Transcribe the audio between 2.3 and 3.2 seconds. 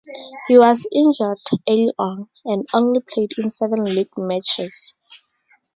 and only